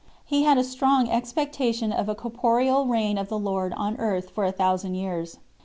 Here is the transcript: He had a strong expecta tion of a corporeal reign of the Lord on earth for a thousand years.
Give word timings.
He 0.25 0.41
had 0.41 0.57
a 0.57 0.63
strong 0.63 1.05
expecta 1.07 1.71
tion 1.75 1.91
of 1.93 2.09
a 2.09 2.15
corporeal 2.15 2.87
reign 2.87 3.19
of 3.19 3.29
the 3.29 3.37
Lord 3.37 3.71
on 3.77 3.97
earth 3.97 4.31
for 4.31 4.45
a 4.45 4.51
thousand 4.51 4.95
years. 4.95 5.37